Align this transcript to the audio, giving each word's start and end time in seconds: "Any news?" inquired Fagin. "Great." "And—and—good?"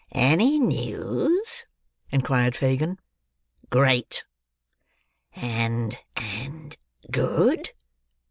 "Any 0.15 0.57
news?" 0.59 1.67
inquired 2.11 2.55
Fagin. 2.55 2.97
"Great." 3.69 4.23
"And—and—good?" 5.35 7.69